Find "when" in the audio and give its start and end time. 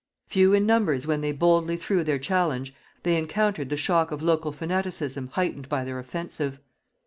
1.05-1.21